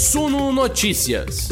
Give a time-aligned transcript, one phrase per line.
[0.00, 1.50] Suno Notícias.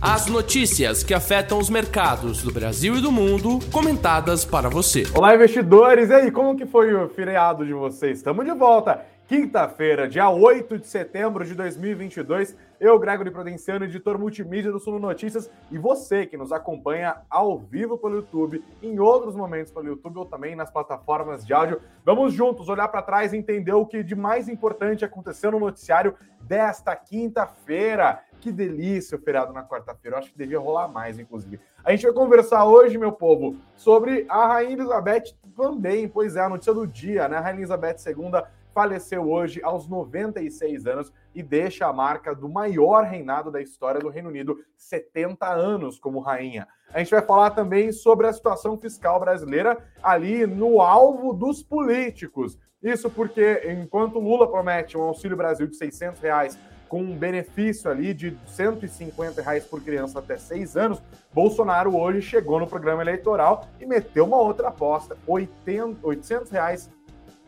[0.00, 5.02] As notícias que afetam os mercados do Brasil e do mundo, comentadas para você.
[5.12, 6.08] Olá, investidores!
[6.08, 8.18] E aí, como que foi o feriado de vocês?
[8.18, 9.04] Estamos de volta!
[9.26, 15.50] Quinta-feira, dia 8 de setembro de 2022, eu, Gregory Prudenciano, editor multimídia do Suno Notícias,
[15.70, 20.26] e você que nos acompanha ao vivo pelo YouTube, em outros momentos pelo YouTube ou
[20.26, 21.80] também nas plataformas de áudio.
[22.04, 26.14] Vamos juntos olhar para trás e entender o que de mais importante aconteceu no noticiário
[26.40, 28.20] desta quinta-feira.
[28.40, 30.16] Que delícia o feriado na quarta-feira.
[30.16, 31.58] Eu acho que devia rolar mais, inclusive.
[31.82, 36.08] A gente vai conversar hoje, meu povo, sobre a Rainha Elizabeth também.
[36.08, 37.38] Pois é, a notícia do dia, né?
[37.38, 38.42] A Rainha Elizabeth II
[38.76, 44.10] faleceu hoje aos 96 anos e deixa a marca do maior reinado da história do
[44.10, 46.68] Reino Unido, 70 anos como rainha.
[46.92, 52.58] A gente vai falar também sobre a situação fiscal brasileira ali no alvo dos políticos.
[52.82, 58.12] Isso porque, enquanto Lula promete um Auxílio Brasil de 600 reais com um benefício ali
[58.12, 63.86] de 150 reais por criança até 6 anos, Bolsonaro hoje chegou no programa eleitoral e
[63.86, 66.90] meteu uma outra aposta, 800 reais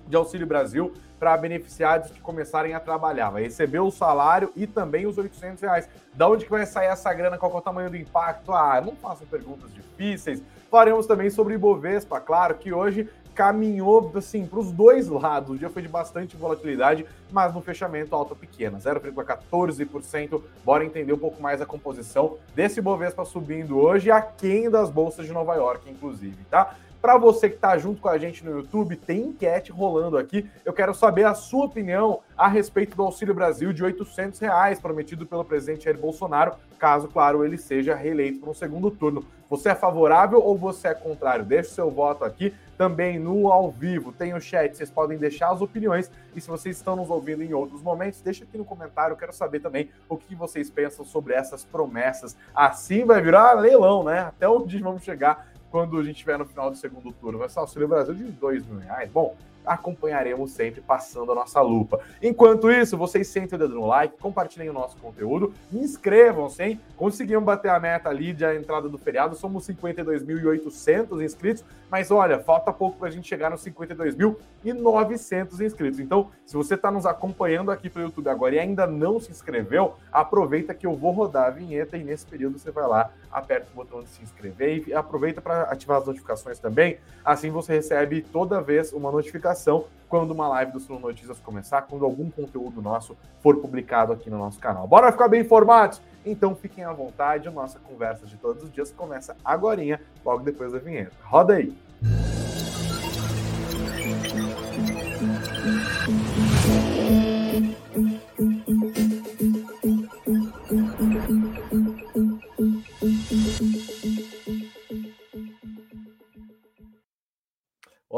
[0.08, 3.30] de Auxílio Brasil para beneficiados que começarem a trabalhar.
[3.30, 5.88] Vai receber o salário e também os 800 reais.
[6.14, 7.36] Da onde que vai sair essa grana?
[7.36, 8.52] Qual é o tamanho do impacto?
[8.52, 10.42] Ah, não façam perguntas difíceis.
[10.70, 15.50] Faremos também sobre Ibovespa, claro, que hoje caminhou assim para os dois lados.
[15.50, 20.42] O dia foi de bastante volatilidade, mas no fechamento alta pequena, 0,14%.
[20.64, 25.32] Bora entender um pouco mais a composição desse Ibovespa subindo hoje, aquém das bolsas de
[25.32, 26.74] Nova York, inclusive, tá?
[27.00, 30.50] Para você que está junto com a gente no YouTube, tem enquete rolando aqui.
[30.64, 35.24] Eu quero saber a sua opinião a respeito do Auxílio Brasil de 800 reais prometido
[35.24, 39.24] pelo presidente Jair Bolsonaro, caso, claro, ele seja reeleito para um segundo turno.
[39.48, 41.44] Você é favorável ou você é contrário?
[41.44, 42.52] Deixe seu voto aqui.
[42.76, 46.10] Também no ao vivo tem o chat, vocês podem deixar as opiniões.
[46.34, 49.14] E se vocês estão nos ouvindo em outros momentos, deixa aqui no comentário.
[49.14, 52.36] Eu quero saber também o que vocês pensam sobre essas promessas.
[52.54, 54.20] Assim vai virar leilão, né?
[54.20, 57.38] Até onde vamos chegar quando a gente estiver no final do segundo turno.
[57.38, 59.10] Vai o Auxílio Brasil de 2 mil reais.
[59.10, 59.36] Bom,
[59.68, 62.00] acompanharemos sempre passando a nossa lupa.
[62.22, 66.80] Enquanto isso, vocês sentem o dedo no like, compartilhem o nosso conteúdo, inscrevam-se, hein?
[66.96, 72.38] Conseguimos bater a meta ali de a entrada do feriado, somos 52.800 inscritos, mas olha,
[72.38, 76.00] falta pouco para a gente chegar nos 52.900 inscritos.
[76.00, 79.94] Então, se você está nos acompanhando aqui pelo YouTube agora e ainda não se inscreveu,
[80.12, 83.74] aproveita que eu vou rodar a vinheta e nesse período você vai lá, aperta o
[83.76, 86.98] botão de se inscrever e aproveita para ativar as notificações também.
[87.24, 91.82] Assim você recebe toda vez uma notificação notificação quando uma live do Suno Notícias começar,
[91.82, 94.86] quando algum conteúdo nosso for publicado aqui no nosso canal.
[94.86, 96.00] Bora ficar bem informados?
[96.24, 99.82] Então fiquem à vontade, a nossa conversa de todos os dias começa agora,
[100.24, 101.12] logo depois da vinheta.
[101.24, 101.87] Roda aí!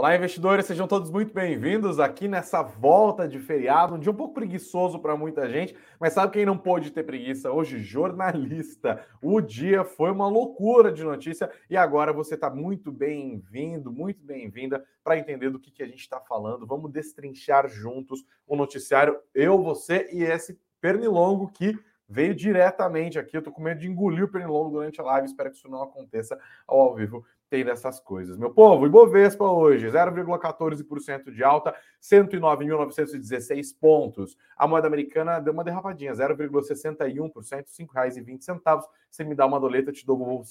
[0.01, 4.33] Olá, investidores, sejam todos muito bem-vindos aqui nessa volta de feriado, um dia um pouco
[4.33, 7.81] preguiçoso para muita gente, mas sabe quem não pôde ter preguiça hoje?
[7.81, 9.07] Jornalista.
[9.21, 14.83] O dia foi uma loucura de notícia e agora você está muito bem-vindo, muito bem-vinda
[15.05, 16.67] para entender do que, que a gente está falando.
[16.67, 21.79] Vamos destrinchar juntos o noticiário, eu, você e esse pernilongo que
[22.09, 23.37] veio diretamente aqui.
[23.37, 25.83] Eu tô com medo de engolir o pernilongo durante a live, espero que isso não
[25.83, 28.39] aconteça ao, ao vivo tem dessas coisas.
[28.39, 34.37] Meu povo, Ibovespa hoje, 0,14% de alta, 109.916 pontos.
[34.57, 38.83] A moeda americana deu uma derrapadinha, 0,61%, R$ 5,20.
[39.11, 40.45] Se me dá uma doleta, te dou R$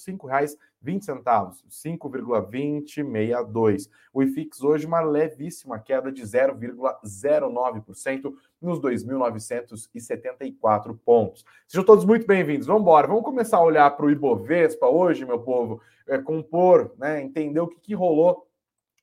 [0.84, 3.88] 5,20, 5,2062.
[4.12, 11.44] O IFIX hoje, uma levíssima queda de 0,09% nos 2.974 pontos.
[11.66, 12.66] Sejam todos muito bem-vindos.
[12.66, 13.06] Vamos embora.
[13.06, 17.68] Vamos começar a olhar para o Ibovespa hoje, meu povo é, compor, né, entender o
[17.68, 18.49] que, que rolou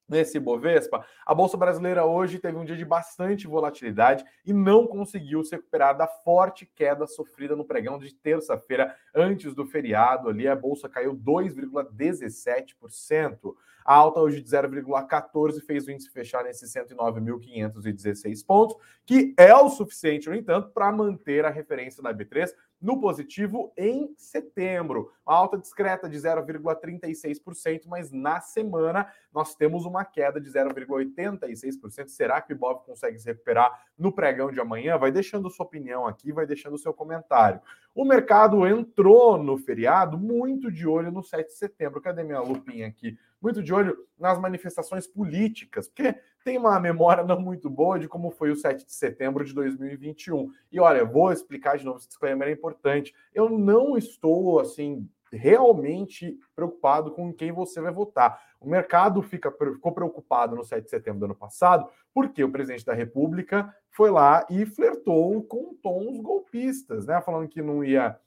[0.08, 5.44] nesse Bovespa, a Bolsa Brasileira hoje teve um dia de bastante volatilidade e não conseguiu
[5.44, 10.30] se recuperar da forte queda sofrida no pregão de terça-feira, antes do feriado.
[10.30, 13.54] Ali a Bolsa caiu 2,17%.
[13.88, 18.76] A alta hoje de 0,14 fez o índice fechar nesses 109.516 pontos,
[19.06, 22.50] que é o suficiente, no entanto, para manter a referência da B3
[22.82, 25.12] no positivo em setembro.
[25.26, 32.08] Uma alta discreta de 0,36%, mas na semana nós temos uma queda de 0,86%.
[32.08, 34.98] Será que o Ibov consegue se recuperar no pregão de amanhã?
[34.98, 37.62] Vai deixando sua opinião aqui, vai deixando seu comentário.
[37.94, 42.00] O mercado entrou no feriado muito de olho no 7 de setembro.
[42.00, 47.40] Cadê minha lupinha aqui muito de olho nas manifestações políticas, porque tem uma memória não
[47.40, 50.50] muito boa de como foi o 7 de setembro de 2021.
[50.72, 53.14] E olha, vou explicar de novo, esse disclaimer é importante.
[53.34, 58.42] Eu não estou assim realmente preocupado com quem você vai votar.
[58.60, 62.86] O mercado fica, ficou preocupado no 7 de setembro do ano passado porque o presidente
[62.86, 67.22] da República foi lá e flertou com tons golpistas, né?
[67.22, 68.18] Falando que não ia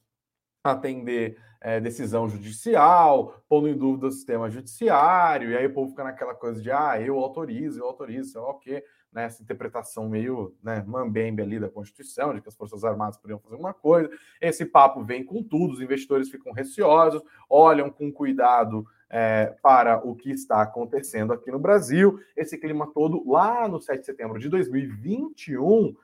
[0.62, 6.04] atender é, decisão judicial, pondo em dúvida o sistema judiciário, e aí o povo fica
[6.04, 10.08] naquela coisa de ah, eu autorizo, eu autorizo, sei lá o quê né, essa interpretação
[10.08, 14.10] meio né, mambembe ali da Constituição, de que as Forças Armadas poderiam fazer uma coisa.
[14.40, 20.14] Esse papo vem com tudo, os investidores ficam receosos, olham com cuidado é, para o
[20.14, 22.20] que está acontecendo aqui no Brasil.
[22.36, 25.94] Esse clima todo, lá no 7 de setembro de 2021,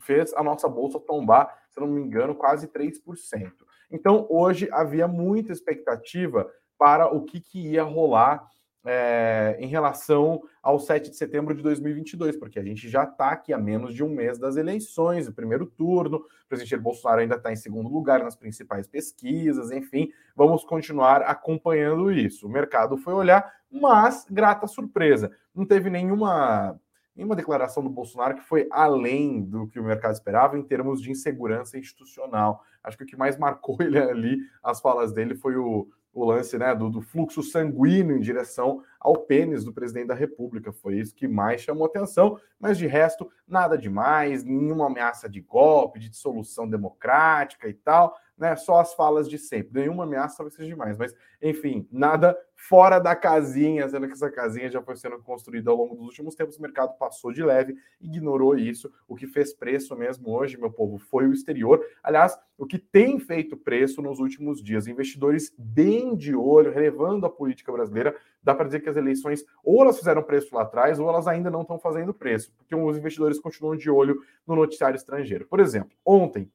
[0.00, 3.52] fez a nossa bolsa tombar, se não me engano, quase 3%.
[3.92, 8.48] Então, hoje havia muita expectativa para o que, que ia rolar
[8.84, 13.52] é, em relação ao 7 de setembro de 2022, porque a gente já está aqui
[13.52, 17.52] a menos de um mês das eleições, o primeiro turno, o presidente Bolsonaro ainda está
[17.52, 22.46] em segundo lugar nas principais pesquisas, enfim, vamos continuar acompanhando isso.
[22.46, 26.78] O mercado foi olhar, mas, grata surpresa, não teve nenhuma
[27.14, 31.10] nenhuma declaração do Bolsonaro que foi além do que o mercado esperava em termos de
[31.10, 32.62] insegurança institucional.
[32.82, 36.58] Acho que o que mais marcou ele ali, as falas dele, foi o, o lance
[36.58, 40.72] né, do, do, fluxo sanguíneo em direção ao pênis do presidente da República.
[40.72, 45.98] Foi isso que mais chamou atenção, mas de resto, nada demais, nenhuma ameaça de golpe,
[45.98, 48.56] de dissolução democrática e tal, né?
[48.56, 49.80] Só as falas de sempre.
[49.80, 54.68] Nenhuma ameaça talvez seja demais, mas enfim, nada fora da casinha, sendo que essa casinha
[54.68, 58.56] já foi sendo construída ao longo dos últimos tempos, o mercado passou de leve, ignorou
[58.56, 58.92] isso.
[59.06, 61.84] O que fez preço mesmo hoje, meu povo, foi o exterior.
[62.02, 67.30] Aliás, o que tem feito preço nos últimos dias, investidores bem de olho, relevando a
[67.30, 71.08] política brasileira, dá para dizer que as eleições ou elas fizeram preço lá atrás ou
[71.08, 75.46] elas ainda não estão fazendo preço, porque os investidores continuam de olho no noticiário estrangeiro.
[75.46, 76.50] Por exemplo, ontem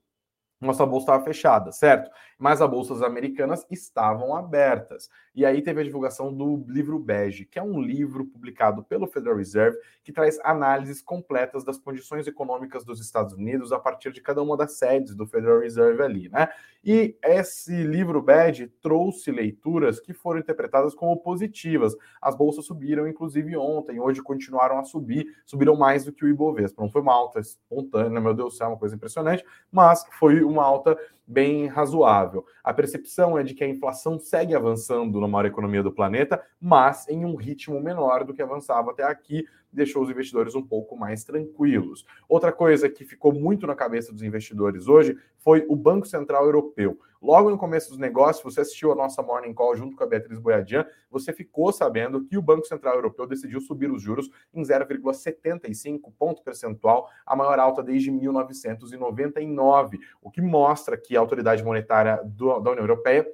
[0.60, 2.10] nossa bolsa estava fechada, certo?
[2.38, 5.10] Mas as bolsas americanas estavam abertas.
[5.36, 9.38] E aí teve a divulgação do livro Bege, que é um livro publicado pelo Federal
[9.38, 14.42] Reserve que traz análises completas das condições econômicas dos Estados Unidos a partir de cada
[14.42, 16.50] uma das sedes do Federal Reserve ali, né?
[16.84, 21.94] E esse livro Bege trouxe leituras que foram interpretadas como positivas.
[22.22, 26.82] As bolsas subiram, inclusive ontem, hoje continuaram a subir, subiram mais do que o Ibovespa.
[26.82, 30.64] Não foi uma alta espontânea, meu Deus do céu, uma coisa impressionante, mas foi uma
[30.64, 30.98] alta
[31.28, 32.46] bem razoável.
[32.64, 37.08] A percepção é de que a inflação segue avançando na maior economia do planeta, mas
[37.10, 41.24] em um ritmo menor do que avançava até aqui, deixou os investidores um pouco mais
[41.26, 42.06] tranquilos.
[42.30, 46.98] Outra coisa que ficou muito na cabeça dos investidores hoje foi o Banco Central Europeu.
[47.22, 50.40] Logo no começo dos negócios, você assistiu a nossa Morning Call junto com a Beatriz
[50.40, 56.14] Boiadian, você ficou sabendo que o Banco Central Europeu decidiu subir os juros em 0,75
[56.18, 62.60] ponto percentual, a maior alta desde 1999, o que mostra que a autoridade monetária do,
[62.60, 63.28] da União Europeia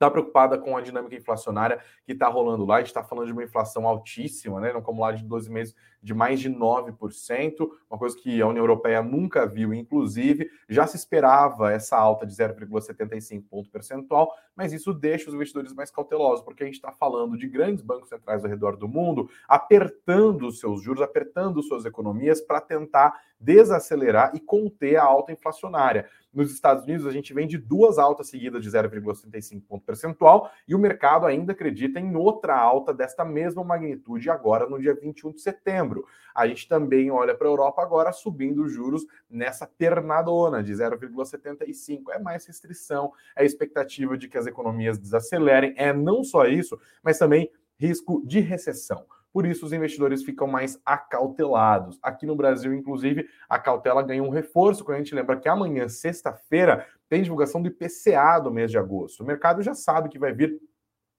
[0.00, 2.76] está preocupada com a dinâmica inflacionária que está rolando lá.
[2.76, 4.72] A gente está falando de uma inflação altíssima, né?
[4.72, 9.02] No acumulado de 12 meses de mais de 9%, uma coisa que a União Europeia
[9.02, 10.50] nunca viu, inclusive.
[10.66, 15.90] Já se esperava essa alta de 0,75 ponto percentual, mas isso deixa os investidores mais
[15.90, 20.50] cautelosos, porque a gente está falando de grandes bancos centrais ao redor do mundo apertando
[20.50, 26.06] seus juros, apertando suas economias para tentar desacelerar e conter a alta inflacionária.
[26.32, 30.74] Nos Estados Unidos, a gente vem de duas altas seguidas de 0,75 ponto percentual e
[30.74, 35.40] o mercado ainda acredita em outra alta desta mesma magnitude agora no dia 21 de
[35.40, 36.04] setembro.
[36.34, 42.12] A gente também olha para a Europa agora subindo os juros nessa pernadona de 0,75.
[42.12, 47.18] É mais restrição, é expectativa de que as economias desacelerem, é não só isso, mas
[47.18, 49.04] também risco de recessão.
[49.32, 51.98] Por isso, os investidores ficam mais acautelados.
[52.02, 55.88] Aqui no Brasil, inclusive, a cautela ganha um reforço quando a gente lembra que amanhã,
[55.88, 59.22] sexta-feira, tem divulgação do IPCA do mês de agosto.
[59.22, 60.60] O mercado já sabe que vai vir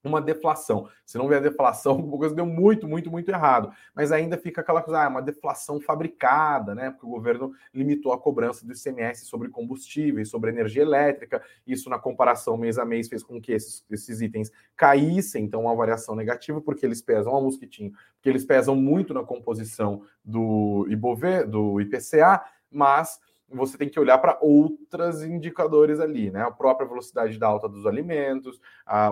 [0.04, 0.88] uma deflação.
[1.06, 3.72] Se não vier deflação, alguma coisa deu muito, muito, muito errado.
[3.94, 6.92] Mas ainda fica aquela coisa, ah, uma deflação fabricada, né?
[6.92, 11.42] Porque o governo limitou a cobrança do ICMS sobre combustíveis, sobre energia elétrica.
[11.66, 15.76] Isso, na comparação mês a mês, fez com que esses, esses itens caíssem, então, uma
[15.76, 21.46] variação negativa, porque eles pesam, ó, mosquitinho, porque eles pesam muito na composição do IBOV,
[21.46, 23.20] do IPCA, mas
[23.54, 26.42] você tem que olhar para outros indicadores ali, né?
[26.42, 28.60] A própria velocidade da alta dos alimentos,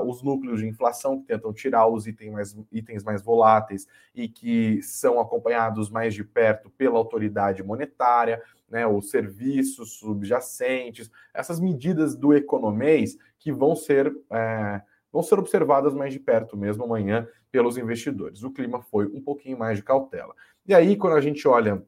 [0.06, 4.82] os núcleos de inflação que tentam tirar os itens mais, itens mais voláteis e que
[4.82, 8.86] são acompanhados mais de perto pela autoridade monetária, né?
[8.88, 14.82] Os serviços subjacentes, essas medidas do economês que vão ser é,
[15.12, 18.44] vão ser observadas mais de perto mesmo amanhã pelos investidores.
[18.44, 20.36] O clima foi um pouquinho mais de cautela.
[20.68, 21.84] E aí, quando a gente olha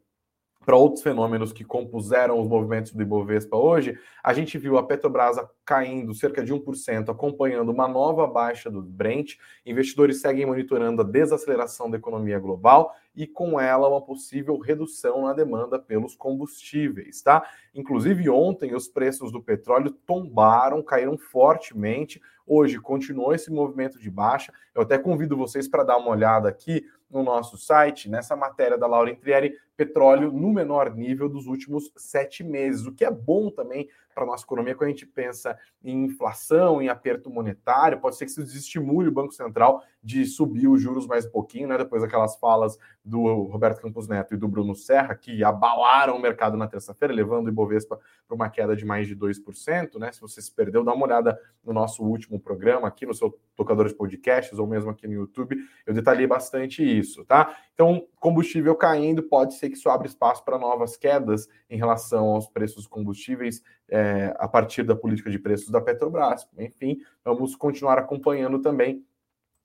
[0.64, 5.38] para outros fenômenos que compuseram os movimentos do Ibovespa hoje, a gente viu a Petrobras
[5.66, 9.38] caindo cerca de 1%, acompanhando uma nova baixa do Brent.
[9.66, 15.34] Investidores seguem monitorando a desaceleração da economia global e com ela uma possível redução na
[15.34, 17.44] demanda pelos combustíveis, tá?
[17.74, 22.22] Inclusive ontem os preços do petróleo tombaram, caíram fortemente.
[22.46, 24.54] Hoje continuou esse movimento de baixa.
[24.76, 28.88] Eu até convido vocês para dar uma olhada aqui no nosso site, nessa matéria da
[28.88, 33.90] Laura Intrieri, petróleo no menor nível dos últimos sete meses, o que é bom também
[34.14, 38.00] para a nossa economia quando a gente pensa em inflação, em aperto monetário.
[38.00, 41.68] Pode ser que isso desestimule o Banco Central de subir os juros mais um pouquinho,
[41.68, 41.78] né?
[41.78, 46.58] Depois daquelas falas do Roberto Campos Neto e do Bruno Serra, que abalaram o mercado
[46.58, 50.12] na terça-feira, levando o Ibovespa para uma queda de mais de 2%, né?
[50.12, 53.88] Se você se perdeu, dá uma olhada no nosso último programa aqui no seu tocador
[53.88, 55.56] de podcasts ou mesmo aqui no YouTube.
[55.86, 57.56] Eu detalhei bastante isso, tá?
[57.74, 62.48] Então, combustível caindo, pode ser que isso abra espaço para novas quedas em relação aos
[62.48, 66.48] preços dos combustíveis é, a partir da política de preços da Petrobras.
[66.58, 69.06] Enfim, vamos continuar acompanhando também.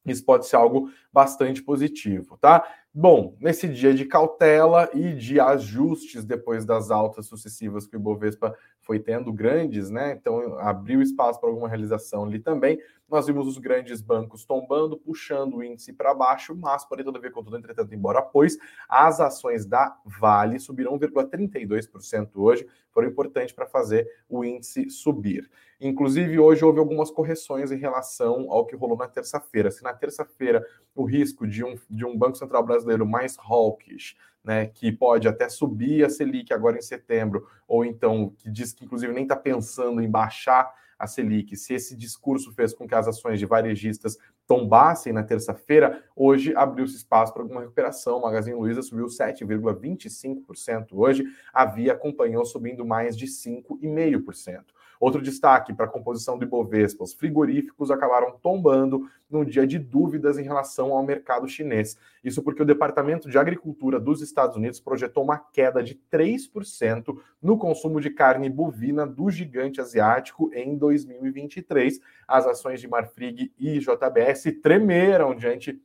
[0.05, 2.65] Isso pode ser algo bastante positivo, tá?
[2.93, 8.57] Bom, nesse dia de cautela e de ajustes depois das altas sucessivas que o Ibovespa
[8.87, 10.13] foi tendo grandes, né?
[10.13, 12.81] Então abriu espaço para alguma realização ali também.
[13.09, 17.57] Nós vimos os grandes bancos tombando, puxando o índice para baixo, mas porém todavia contudo,
[17.57, 18.57] entretanto, embora pois
[18.89, 25.51] as ações da Vale subiram 1,32% hoje, foram importantes para fazer o índice subir.
[25.81, 29.71] Inclusive hoje houve algumas correções em relação ao que rolou na terça-feira.
[29.71, 30.65] Se na terça-feira
[30.95, 34.17] o risco de um, de um Banco Central brasileiro mais hawkish,
[34.47, 38.85] né, que pode até subir a Selic agora em setembro, ou então que diz que
[38.85, 43.07] inclusive nem está pensando em baixar a Selic, se esse discurso fez com que as
[43.07, 48.19] ações de varejistas tombassem na terça-feira, hoje abriu-se espaço para alguma recuperação.
[48.19, 54.65] O Magazine Luiza subiu 7,25% hoje, a Via acompanhou subindo mais de 5,5%.
[55.01, 60.39] Outro destaque para a composição do Ibovespa: os frigoríficos acabaram tombando num dia de dúvidas
[60.39, 61.97] em relação ao mercado chinês.
[62.23, 67.59] Isso porque o Departamento de Agricultura dos Estados Unidos projetou uma queda de 3% no
[67.59, 72.01] consumo de carne bovina do gigante asiático em 2023.
[72.27, 75.81] As ações de Marfrig e JBS tremeram diante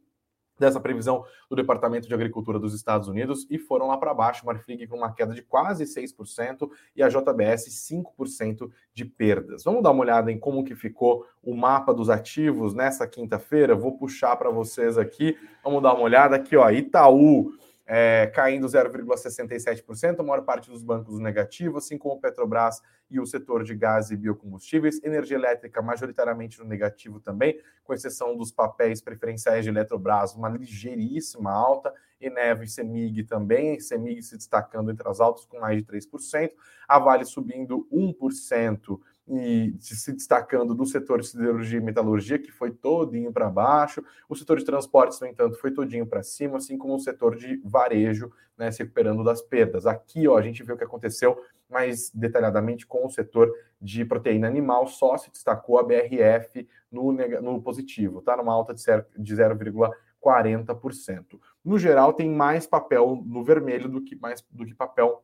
[0.61, 4.87] dessa previsão do Departamento de Agricultura dos Estados Unidos e foram lá para baixo, Marfrig
[4.87, 9.63] com uma queda de quase 6% e a JBS 5% de perdas.
[9.63, 13.75] Vamos dar uma olhada em como que ficou o mapa dos ativos nessa quinta-feira.
[13.75, 15.35] Vou puxar para vocês aqui.
[15.63, 17.51] Vamos dar uma olhada aqui, ó, Itaú
[17.93, 23.65] é, caindo 0,67%, a maior parte dos bancos negativos, assim como Petrobras e o setor
[23.65, 29.65] de gás e biocombustíveis, energia elétrica majoritariamente no negativo também, com exceção dos papéis preferenciais
[29.65, 35.43] de Eletrobras, uma ligeiríssima alta, Eneva e Semig também, Semig se destacando entre as altas
[35.43, 36.51] com mais de 3%,
[36.87, 42.71] a Vale subindo 1%, e se destacando do setor de siderurgia e metalurgia, que foi
[42.71, 44.03] todinho para baixo.
[44.27, 47.61] O setor de transportes, no entanto, foi todinho para cima, assim como o setor de
[47.63, 49.85] varejo, né, se recuperando das perdas.
[49.85, 51.37] Aqui, ó, a gente vê o que aconteceu
[51.69, 53.49] mais detalhadamente com o setor
[53.81, 58.35] de proteína animal, só se destacou a BRF no, no positivo, tá?
[58.35, 61.39] Numa alta de 0,40%.
[61.63, 65.23] No geral, tem mais papel no vermelho do que mais do que papel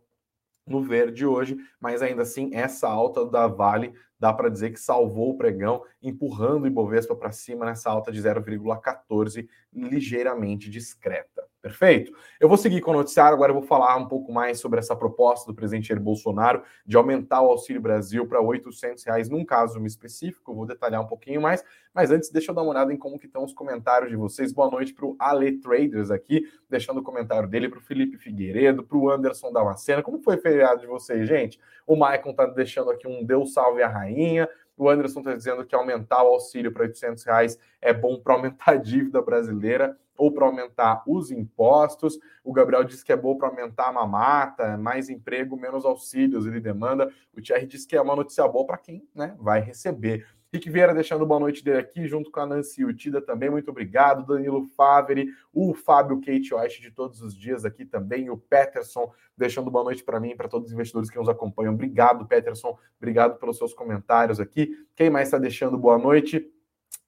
[0.67, 5.31] no verde hoje, mas ainda assim essa alta da Vale dá para dizer que salvou
[5.31, 11.47] o pregão, empurrando o Ibovespa para cima nessa alta de 0,14, ligeiramente discreta.
[11.67, 12.13] Perfeito?
[12.39, 14.95] Eu vou seguir com o noticiário, agora eu vou falar um pouco mais sobre essa
[14.95, 19.86] proposta do presidente Jair Bolsonaro de aumentar o Auxílio Brasil para 800 reais num caso
[19.86, 22.97] específico, eu vou detalhar um pouquinho mais, mas antes deixa eu dar uma olhada em
[22.97, 24.53] como que estão os comentários de vocês.
[24.53, 28.81] Boa noite para o Ale Traders aqui, deixando o comentário dele para o Felipe Figueiredo,
[28.81, 30.01] para o Anderson Damascena.
[30.01, 31.59] Como foi o feriado de vocês, gente?
[31.86, 34.47] O Maicon está deixando aqui um Deus salve a rainha.
[34.77, 38.72] O Anderson está dizendo que aumentar o auxílio para 800 reais é bom para aumentar
[38.72, 42.19] a dívida brasileira ou para aumentar os impostos.
[42.43, 46.60] O Gabriel disse que é bom para aumentar a mamata, mais emprego, menos auxílios ele
[46.60, 47.12] demanda.
[47.36, 50.25] O Thierry disse que é uma notícia boa para quem né, vai receber.
[50.57, 54.25] Rick Vieira deixando boa noite dele aqui, junto com a Nancy Utida também, muito obrigado.
[54.25, 59.69] Danilo Faveri, o Fábio Kate Oeste de todos os dias aqui também, o Peterson deixando
[59.69, 61.75] boa noite para mim e para todos os investidores que nos acompanham.
[61.75, 64.75] Obrigado, Peterson, obrigado pelos seus comentários aqui.
[64.95, 66.51] Quem mais está deixando boa noite?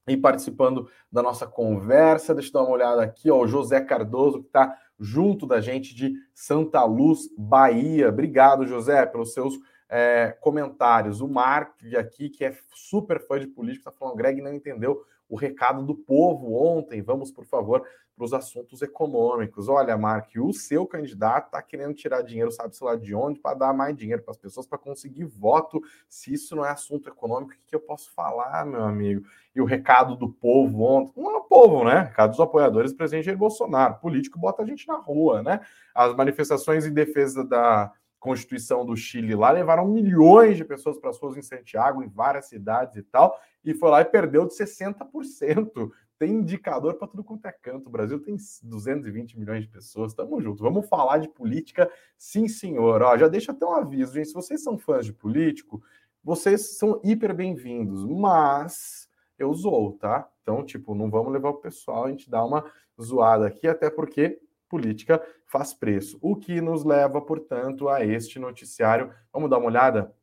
[0.07, 4.41] E participando da nossa conversa, deixa eu dar uma olhada aqui, ó, o José Cardoso,
[4.41, 8.09] que está junto da gente de Santa Luz, Bahia.
[8.09, 9.57] Obrigado, José, pelos seus
[9.89, 11.19] é, comentários.
[11.19, 15.35] O Mark aqui, que é super fã de política, está falando, Greg não entendeu o
[15.35, 17.01] recado do povo ontem.
[17.01, 17.83] Vamos, por favor,
[18.15, 19.69] para os assuntos econômicos.
[19.69, 23.73] Olha, Mark, o seu candidato está querendo tirar dinheiro, sabe-se lá de onde, para dar
[23.73, 25.81] mais dinheiro para as pessoas, para conseguir voto.
[26.09, 29.25] Se isso não é assunto econômico, o que, eu posso falar, meu amigo?
[29.55, 32.01] E o recado do povo ontem, não é o povo, né?
[32.01, 33.95] Recado dos apoiadores do presidente Jair Bolsonaro.
[33.95, 35.61] Político bota a gente na rua, né?
[35.95, 41.17] As manifestações em defesa da Constituição do Chile lá levaram milhões de pessoas para as
[41.17, 45.91] ruas em Santiago, em várias cidades e tal, e foi lá e perdeu de 60%
[46.19, 47.87] tem indicador para tudo quanto é canto.
[47.87, 50.13] O Brasil tem 220 milhões de pessoas.
[50.13, 50.61] Tamo junto.
[50.61, 53.01] Vamos falar de política, sim, senhor.
[53.01, 54.27] Ó, já deixa até um aviso, gente.
[54.27, 55.81] Se vocês são fãs de político,
[56.21, 60.29] vocês são hiper bem-vindos, mas eu zoo, tá?
[60.41, 62.69] Então, tipo, não vamos levar o pessoal, a gente dá uma
[63.01, 66.17] zoada aqui, até porque política faz preço.
[66.21, 69.11] O que nos leva, portanto, a este noticiário.
[69.33, 70.13] Vamos dar uma olhada?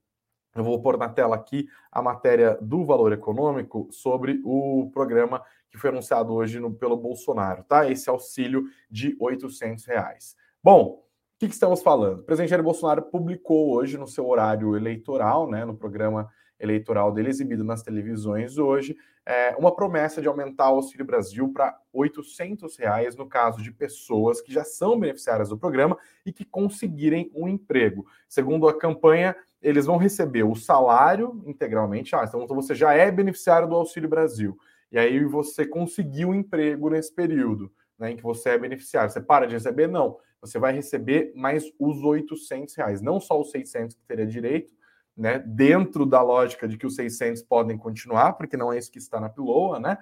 [0.54, 5.76] Eu vou pôr na tela aqui a matéria do Valor Econômico sobre o programa que
[5.76, 7.90] foi anunciado hoje no, pelo Bolsonaro, tá?
[7.90, 10.34] Esse auxílio de 800 reais.
[10.62, 11.02] Bom,
[11.36, 12.20] o que, que, estamos falando?
[12.20, 17.28] O presidente Jair Bolsonaro publicou hoje no seu horário eleitoral, né, no programa eleitoral dele
[17.28, 23.16] exibido nas televisões hoje, é, uma promessa de aumentar o Auxílio Brasil para 800 reais
[23.16, 28.06] no caso de pessoas que já são beneficiárias do programa e que conseguirem um emprego.
[28.28, 32.14] Segundo a campanha, eles vão receber o salário integralmente.
[32.14, 34.56] Ah, então você já é beneficiário do Auxílio Brasil
[34.92, 39.10] e aí você conseguiu um emprego nesse período né, em que você é beneficiário.
[39.10, 39.88] Você para de receber?
[39.88, 40.18] Não.
[40.40, 44.72] Você vai receber mais os 800 reais, não só os 600 que teria direito,
[45.16, 48.98] né, dentro da lógica de que os 600 podem continuar, porque não é isso que
[48.98, 49.96] está na piloa, né?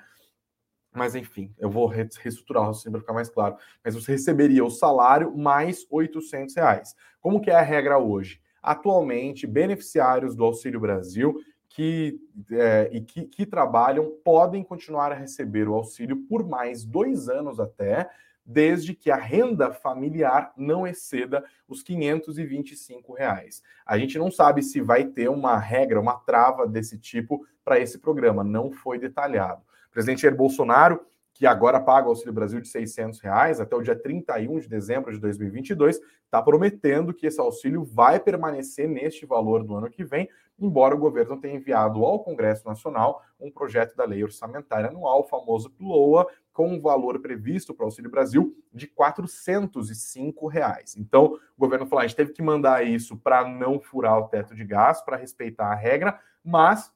[0.92, 3.56] Mas enfim, eu vou reestruturar o raciocínio para ficar mais claro.
[3.84, 6.94] Mas você receberia o salário mais 800 reais.
[7.20, 8.40] Como que é a regra hoje?
[8.62, 11.34] Atualmente, beneficiários do Auxílio Brasil
[11.68, 12.20] que,
[12.52, 17.58] é, e que, que trabalham podem continuar a receber o auxílio por mais dois anos
[17.58, 18.08] até,
[18.44, 23.62] desde que a renda familiar não exceda os 525 reais.
[23.86, 27.98] A gente não sabe se vai ter uma regra, uma trava desse tipo para esse
[27.98, 29.62] programa, não foi detalhado.
[29.88, 31.00] O presidente Jair Bolsonaro
[31.34, 35.12] que agora paga o Auxílio Brasil de 600 reais até o dia 31 de dezembro
[35.12, 40.28] de 2022, está prometendo que esse auxílio vai permanecer neste valor do ano que vem,
[40.56, 45.28] embora o governo tenha enviado ao Congresso Nacional um projeto da lei orçamentária anual, o
[45.28, 50.96] famoso PLOA, com um valor previsto para o Auxílio Brasil de 405 reais.
[50.96, 54.54] Então, o governo falou: a gente teve que mandar isso para não furar o teto
[54.54, 56.94] de gasto, para respeitar a regra, mas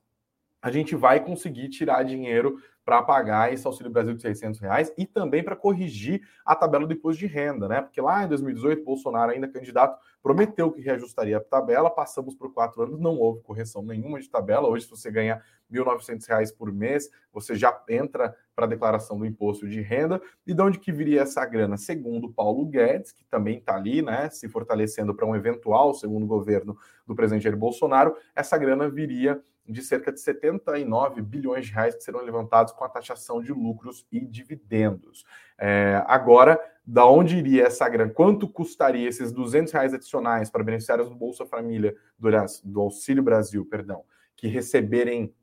[0.62, 5.04] a gente vai conseguir tirar dinheiro para pagar esse Auxílio Brasil de 600 reais e
[5.04, 7.82] também para corrigir a tabela do imposto de renda, né?
[7.82, 12.82] Porque lá em 2018, Bolsonaro, ainda candidato, prometeu que reajustaria a tabela, passamos por quatro
[12.82, 14.66] anos, não houve correção nenhuma de tabela.
[14.66, 19.26] Hoje, se você ganha R$ 1.900 por mês, você já entra para a declaração do
[19.26, 20.18] imposto de renda.
[20.46, 21.76] E de onde que viria essa grana?
[21.76, 26.74] Segundo Paulo Guedes, que também está ali, né, se fortalecendo para um eventual segundo governo
[27.06, 32.02] do presidente Jair Bolsonaro, essa grana viria de cerca de 79 bilhões de reais que
[32.02, 35.24] serão levantados com a taxação de lucros e dividendos.
[35.58, 38.12] É, agora, da onde iria essa grana?
[38.12, 42.30] Quanto custaria esses 200 reais adicionais para beneficiários do Bolsa Família, do,
[42.64, 44.04] do Auxílio Brasil, perdão,
[44.34, 45.34] que receberem,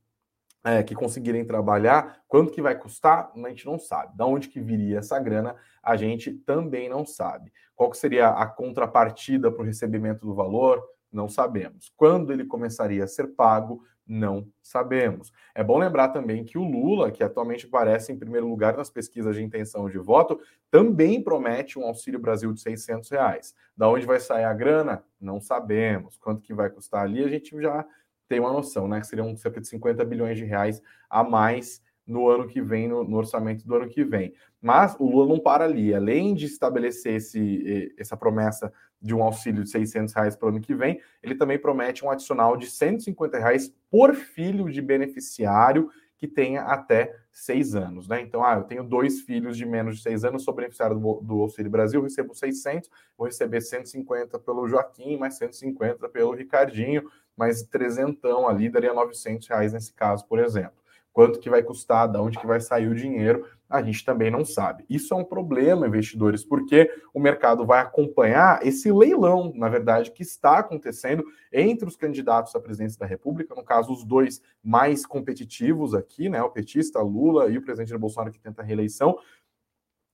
[0.63, 2.23] é, que conseguirem trabalhar?
[2.27, 3.31] Quanto que vai custar?
[3.35, 4.17] A gente não sabe.
[4.17, 5.55] Da onde que viria essa grana?
[5.83, 7.51] A gente também não sabe.
[7.75, 10.81] Qual seria a contrapartida para o recebimento do valor?
[11.15, 11.91] Não sabemos.
[11.95, 13.81] Quando ele começaria a ser pago?
[14.05, 15.31] Não sabemos.
[15.55, 19.35] É bom lembrar também que o Lula, que atualmente aparece em primeiro lugar nas pesquisas
[19.35, 23.55] de intenção de voto, também promete um Auxílio Brasil de 600 reais.
[23.75, 25.03] Da onde vai sair a grana?
[25.19, 26.17] Não sabemos.
[26.17, 27.85] Quanto que vai custar ali, a gente já
[28.27, 28.99] tem uma noção, né?
[28.99, 33.03] Que seriam cerca de 50 bilhões de reais a mais no ano que vem, no,
[33.03, 34.33] no, orçamento do ano que vem.
[34.61, 35.95] Mas o Lula não para ali.
[35.95, 38.71] Além de estabelecer esse, essa promessa
[39.05, 42.09] de um auxílio de 600 reais para o ano que vem, ele também promete um
[42.09, 48.21] adicional de 150 reais por filho de beneficiário que tenha até seis anos, né?
[48.21, 51.41] Então, ah, eu tenho dois filhos de menos de seis anos, sou beneficiário do, do
[51.41, 57.03] Auxílio Brasil, recebo 600, vou receber 150 pelo Joaquim, mais 150 pelo Ricardinho,
[57.37, 60.84] mais trezentão ali, daria 900 reais nesse caso, por exemplo.
[61.15, 64.43] Quanto que vai custar, de onde que vai sair o dinheiro, a gente também não
[64.43, 64.83] sabe.
[64.89, 70.23] Isso é um problema, investidores, porque o mercado vai acompanhar esse leilão, na verdade, que
[70.23, 71.23] está acontecendo
[71.53, 76.43] entre os candidatos à presidência da República, no caso, os dois mais competitivos aqui, né?
[76.43, 79.17] O petista Lula e o presidente Bolsonaro que tenta a reeleição,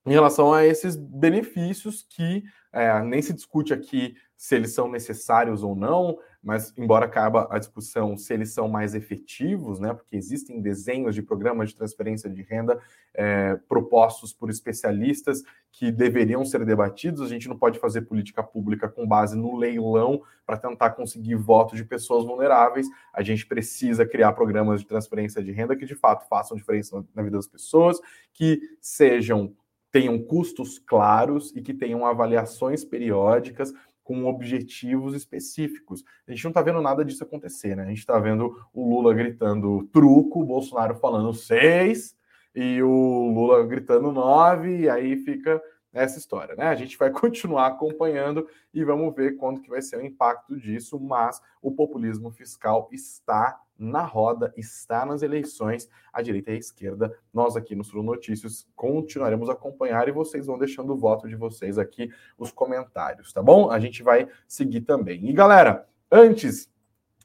[0.06, 5.64] em relação a esses benefícios que é, nem se discute aqui se eles são necessários
[5.64, 10.60] ou não, mas embora caiba a discussão se eles são mais efetivos, né, porque existem
[10.60, 12.80] desenhos de programas de transferência de renda
[13.14, 18.88] é, propostos por especialistas que deveriam ser debatidos, a gente não pode fazer política pública
[18.88, 24.32] com base no leilão para tentar conseguir voto de pessoas vulneráveis, a gente precisa criar
[24.32, 28.00] programas de transferência de renda que de fato façam diferença na vida das pessoas,
[28.32, 29.54] que sejam
[29.92, 36.04] tenham custos claros e que tenham avaliações periódicas com objetivos específicos.
[36.26, 37.84] A gente não está vendo nada disso acontecer, né?
[37.84, 42.16] A gente está vendo o Lula gritando truco, o Bolsonaro falando seis
[42.54, 45.62] e o Lula gritando nove, e aí fica
[45.92, 46.66] essa história, né?
[46.66, 50.98] A gente vai continuar acompanhando e vamos ver quando que vai ser o impacto disso,
[50.98, 57.18] mas o populismo fiscal está na roda, está nas eleições, a direita e a esquerda.
[57.32, 61.34] Nós aqui no Sul Notícias continuaremos a acompanhar e vocês vão deixando o voto de
[61.34, 63.70] vocês aqui, os comentários, tá bom?
[63.70, 65.28] A gente vai seguir também.
[65.28, 66.70] E galera, antes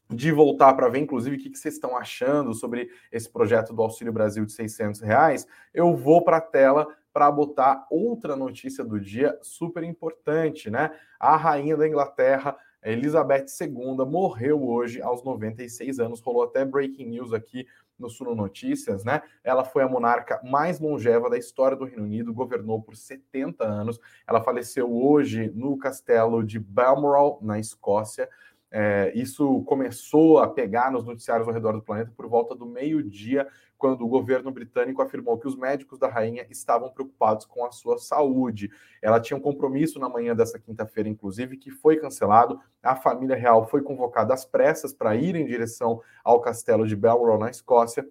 [0.09, 4.13] de voltar para ver, inclusive, o que, vocês estão achando sobre esse projeto do Auxílio
[4.13, 9.35] Brasil de 600 reais, eu vou para a tela para botar outra notícia do dia
[9.41, 10.91] super importante, né?
[11.19, 16.21] A rainha da Inglaterra, Elizabeth II, morreu hoje aos 96 anos.
[16.21, 17.65] Rolou até breaking news aqui
[17.97, 19.23] no Suno Notícias, né?
[19.43, 23.99] Ela foi a monarca mais longeva da história do Reino Unido, governou por 70 anos.
[24.27, 28.29] Ela faleceu hoje no castelo de Balmoral, na Escócia.
[28.69, 33.47] É, isso começou a pegar nos noticiários ao redor do planeta por volta do meio-dia,
[33.77, 37.97] quando o governo britânico afirmou que os médicos da rainha estavam preocupados com a sua
[37.97, 38.69] saúde.
[39.01, 42.59] Ela tinha um compromisso na manhã dessa quinta-feira, inclusive, que foi cancelado.
[42.81, 47.37] A família real foi convocada às pressas para ir em direção ao castelo de Balmoral,
[47.37, 48.05] na Escócia,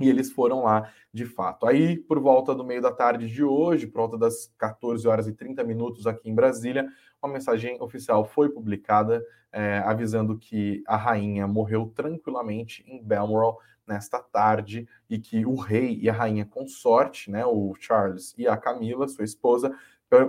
[0.00, 1.66] e eles foram lá de fato.
[1.66, 5.32] Aí, por volta do meio da tarde de hoje, por volta das 14 horas e
[5.32, 6.88] 30 minutos aqui em Brasília,
[7.22, 14.20] uma mensagem oficial foi publicada é, avisando que a rainha morreu tranquilamente em Balmoral nesta
[14.20, 19.08] tarde e que o rei e a rainha consorte, né, o Charles e a Camila,
[19.08, 19.74] sua esposa,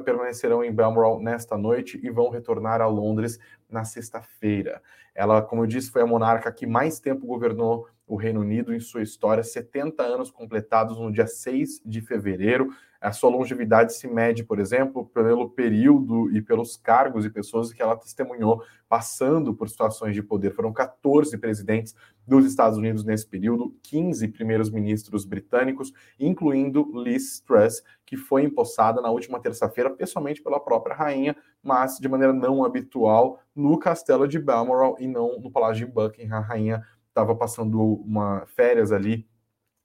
[0.03, 4.81] permanecerão em Balmoral nesta noite e vão retornar a Londres na sexta-feira.
[5.15, 8.79] Ela, como eu disse, foi a monarca que mais tempo governou o Reino Unido em
[8.79, 12.69] sua história, 70 anos completados no dia 6 de fevereiro.
[13.01, 17.81] A sua longevidade se mede, por exemplo, pelo período e pelos cargos e pessoas que
[17.81, 20.53] ela testemunhou passando por situações de poder.
[20.53, 21.95] Foram 14 presidentes
[22.27, 29.01] dos Estados Unidos nesse período, 15 primeiros ministros britânicos, incluindo Liz Truss, que foi empossada
[29.01, 34.37] na última terça-feira, pessoalmente pela própria rainha, mas de maneira não habitual, no castelo de
[34.37, 36.37] Balmoral e não no palácio de Buckingham.
[36.37, 39.25] A rainha estava passando uma férias ali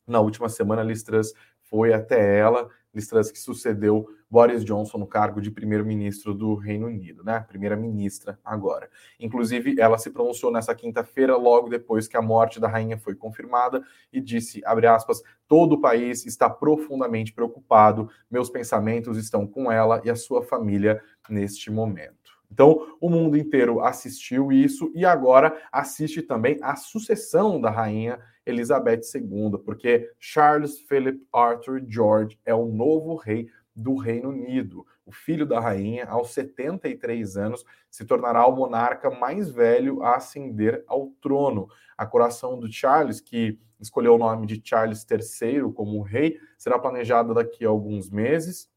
[0.07, 5.07] na última semana, Liz Truss foi até ela, Liz Truss que sucedeu Boris Johnson no
[5.07, 7.45] cargo de primeiro-ministro do Reino Unido, né?
[7.49, 8.89] Primeira-ministra agora.
[9.19, 13.83] Inclusive, ela se pronunciou nessa quinta-feira, logo depois que a morte da rainha foi confirmada,
[14.13, 20.01] e disse, abre aspas, todo o país está profundamente preocupado, meus pensamentos estão com ela
[20.05, 22.25] e a sua família neste momento.
[22.51, 29.01] Então, o mundo inteiro assistiu isso e agora assiste também a sucessão da rainha Elizabeth
[29.15, 34.87] II, porque Charles Philip Arthur George é o novo rei do Reino Unido.
[35.07, 40.83] O filho da rainha, aos 73 anos, se tornará o monarca mais velho a ascender
[40.87, 41.69] ao trono.
[41.97, 47.35] A coroação do Charles, que escolheu o nome de Charles III como rei, será planejada
[47.35, 48.71] daqui a alguns meses.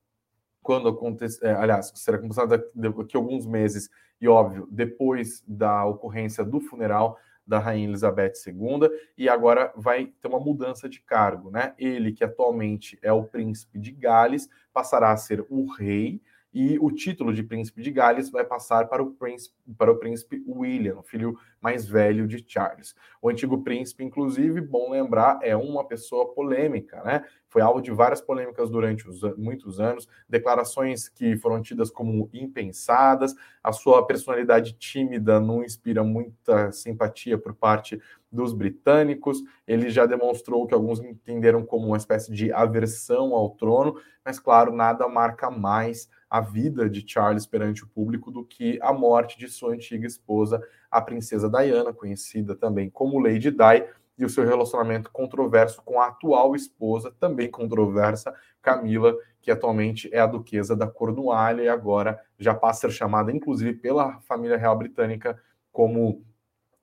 [0.62, 6.44] Quando acontecer, é, aliás, será começada daqui a alguns meses, e óbvio, depois da ocorrência
[6.44, 11.74] do funeral da Rainha Elizabeth II, e agora vai ter uma mudança de cargo, né?
[11.78, 16.22] Ele, que atualmente é o príncipe de Gales, passará a ser o rei,
[16.58, 20.44] e o título de príncipe de Gales vai passar para o príncipe, para o príncipe
[20.48, 22.96] William, filho mais velho de Charles.
[23.22, 27.24] O antigo príncipe, inclusive, bom lembrar, é uma pessoa polêmica, né?
[27.48, 33.36] Foi alvo de várias polêmicas durante os, muitos anos, declarações que foram tidas como impensadas,
[33.64, 39.42] a sua personalidade tímida não inspira muita simpatia por parte dos britânicos.
[39.68, 44.72] Ele já demonstrou que alguns entenderam como uma espécie de aversão ao trono, mas claro,
[44.72, 49.48] nada marca mais a vida de Charles perante o público do que a morte de
[49.48, 50.62] sua antiga esposa,
[50.92, 53.88] a princesa Diana, conhecida também como Lady Di,
[54.18, 60.20] e o seu relacionamento controverso com a atual esposa, também controversa, Camila, que atualmente é
[60.20, 64.76] a duquesa da Cornualha e agora já passa a ser chamada, inclusive, pela família real
[64.76, 65.40] britânica
[65.72, 66.24] como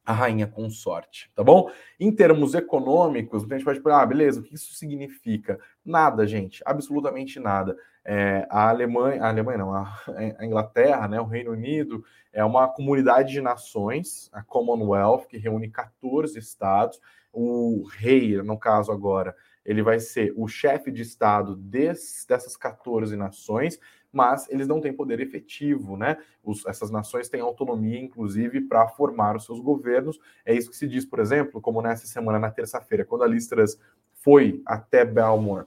[0.05, 1.71] a rainha consorte, tá bom?
[1.99, 5.59] Em termos econômicos, a gente pode falar, ah, beleza, o que isso significa?
[5.85, 7.77] Nada, gente, absolutamente nada.
[8.05, 9.97] É, a Alemanha, a Alemanha não, a,
[10.43, 16.39] Inglaterra, né, o Reino Unido, é uma comunidade de nações, a Commonwealth, que reúne 14
[16.39, 17.01] estados.
[17.33, 23.17] O rei, no caso agora, ele vai ser o chefe de estado des, dessas 14
[23.17, 23.81] nações,
[24.15, 26.17] mas eles não têm poder efetivo, né?
[26.43, 30.19] Os, essas nações têm autonomia, inclusive, para formar os seus governos.
[30.45, 33.79] É isso que se diz, por exemplo, como nessa semana, na terça-feira, quando a Listras
[34.15, 35.67] foi até Belmore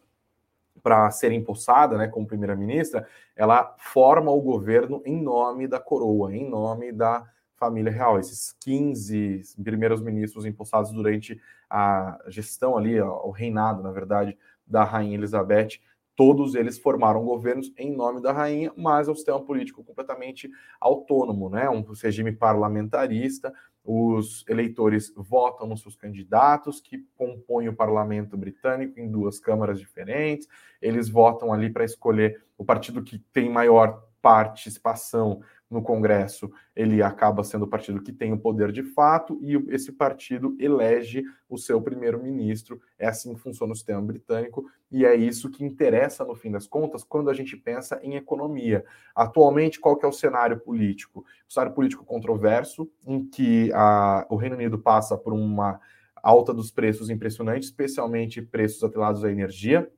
[0.82, 6.50] para ser empossada, né, como primeira-ministra, ela forma o governo em nome da coroa, em
[6.50, 8.20] nome da família real.
[8.20, 15.16] Esses 15 primeiros ministros empossados durante a gestão ali, o reinado, na verdade, da rainha
[15.16, 15.80] Elizabeth,
[16.18, 20.50] todos eles formaram governos em nome da rainha, mas é um sistema político completamente
[20.82, 21.70] autônomo, né?
[21.70, 23.54] Um regime parlamentarista.
[23.86, 30.48] Os eleitores votam nos seus candidatos que compõem o parlamento britânico em duas câmaras diferentes.
[30.82, 37.44] Eles votam ali para escolher o partido que tem maior participação no Congresso, ele acaba
[37.44, 41.82] sendo o partido que tem o poder de fato e esse partido elege o seu
[41.82, 42.80] primeiro-ministro.
[42.98, 46.68] É assim que funciona o sistema britânico e é isso que interessa no fim das
[46.68, 48.86] contas quando a gente pensa em economia.
[49.14, 51.26] Atualmente, qual que é o cenário político?
[51.48, 55.80] O cenário político controverso, em que a, o Reino Unido passa por uma
[56.24, 59.92] alta dos preços impressionante, especialmente preços atrelados à energia.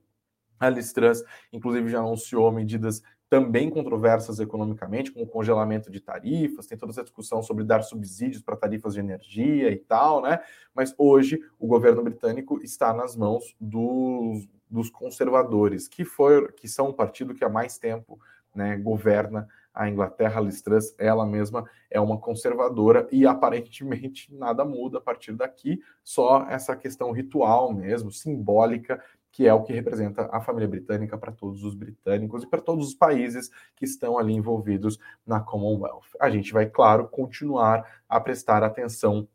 [0.59, 6.65] A Liz Truss, inclusive, já anunciou medidas também controversas economicamente, com o congelamento de tarifas,
[6.65, 10.39] tem toda essa discussão sobre dar subsídios para tarifas de energia e tal, né?
[10.73, 16.89] Mas hoje o governo britânico está nas mãos dos, dos conservadores, que, foi, que são
[16.89, 18.19] um partido que há mais tempo
[18.53, 24.97] né, governa a Inglaterra, Liz Truss, ela mesma é uma conservadora e aparentemente nada muda
[24.97, 30.41] a partir daqui, só essa questão ritual mesmo, simbólica que é o que representa a
[30.41, 34.97] família britânica para todos os britânicos e para todos os países que estão ali envolvidos
[35.25, 36.15] na Commonwealth.
[36.19, 39.27] A gente vai, claro, continuar a prestar atenção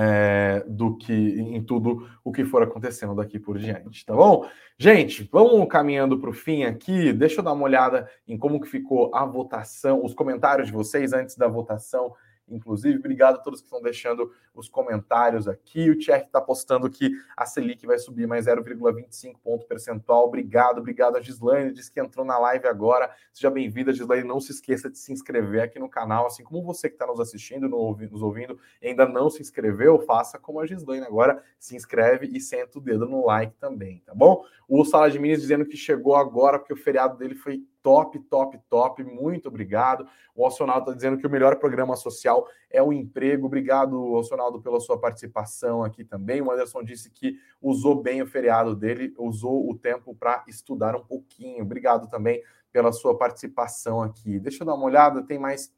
[0.00, 4.48] é, do que em tudo o que for acontecendo daqui por diante, tá bom?
[4.78, 7.12] Gente, vamos caminhando para o fim aqui.
[7.12, 11.12] Deixa eu dar uma olhada em como que ficou a votação, os comentários de vocês
[11.12, 12.14] antes da votação
[12.50, 12.98] inclusive.
[12.98, 15.90] Obrigado a todos que estão deixando os comentários aqui.
[15.90, 20.26] O Tchek está postando que a Selic vai subir mais 0,25 ponto percentual.
[20.26, 23.10] Obrigado, obrigado a Gislaine, diz que entrou na live agora.
[23.32, 24.26] Seja bem-vinda, Gislaine.
[24.26, 27.20] Não se esqueça de se inscrever aqui no canal, assim como você que está nos
[27.20, 32.40] assistindo, nos ouvindo, ainda não se inscreveu, faça como a Gislaine agora, se inscreve e
[32.40, 34.44] senta o dedo no like também, tá bom?
[34.68, 38.58] O Sala de Minas dizendo que chegou agora porque o feriado dele foi top, top,
[38.68, 39.02] top.
[39.02, 40.06] Muito obrigado.
[40.34, 43.46] O Alcionaldo está dizendo que o melhor programa social é o emprego.
[43.46, 46.42] Obrigado, Alcionaldo, pela sua participação aqui também.
[46.42, 51.02] O Anderson disse que usou bem o feriado dele, usou o tempo para estudar um
[51.02, 51.64] pouquinho.
[51.64, 54.38] Obrigado também pela sua participação aqui.
[54.38, 55.72] Deixa eu dar uma olhada, tem mais.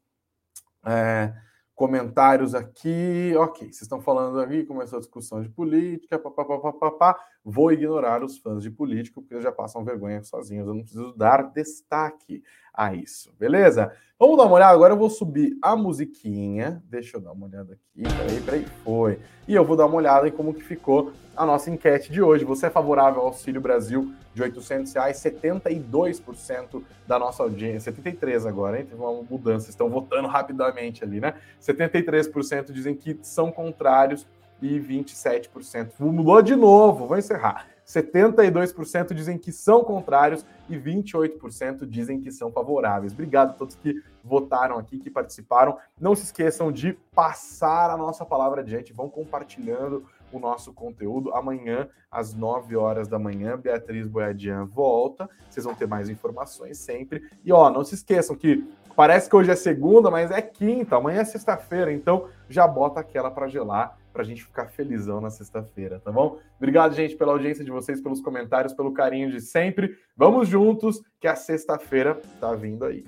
[0.85, 1.33] É
[1.81, 3.33] comentários aqui.
[3.35, 7.17] Ok, vocês estão falando aqui, começou a discussão de política, papapá.
[7.43, 10.67] Vou ignorar os fãs de político, porque eles já passam vergonha sozinhos.
[10.67, 13.91] Eu não preciso dar destaque a isso, beleza?
[14.21, 14.73] Vamos dar uma olhada.
[14.73, 16.81] Agora eu vou subir a musiquinha.
[16.85, 18.03] Deixa eu dar uma olhada aqui.
[18.03, 19.19] Peraí, peraí, foi.
[19.47, 22.45] E eu vou dar uma olhada em como que ficou a nossa enquete de hoje.
[22.45, 25.17] Você é favorável ao Auxílio Brasil de 800 reais?
[25.17, 28.85] 72% da nossa audiência, 73 agora, hein?
[28.85, 31.33] Teve uma mudança, estão votando rapidamente ali, né?
[31.59, 34.27] 73% dizem que são contrários
[34.61, 37.07] e 27% mudou de novo.
[37.07, 37.65] Vou encerrar.
[37.91, 43.11] 72% dizem que são contrários e 28% dizem que são favoráveis.
[43.11, 45.77] Obrigado a todos que votaram aqui, que participaram.
[45.99, 51.33] Não se esqueçam de passar a nossa palavra adiante, vão compartilhando o nosso conteúdo.
[51.33, 55.29] Amanhã, às 9 horas da manhã, Beatriz Boiadian volta.
[55.49, 57.29] Vocês vão ter mais informações sempre.
[57.43, 61.21] E ó, não se esqueçam que parece que hoje é segunda, mas é quinta, amanhã
[61.21, 65.99] é sexta-feira, então já bota aquela para gelar para a gente ficar felizão na sexta-feira,
[65.99, 66.39] tá bom?
[66.57, 69.97] Obrigado, gente, pela audiência de vocês, pelos comentários, pelo carinho de sempre.
[70.15, 73.05] Vamos juntos, que a sexta-feira tá vindo aí.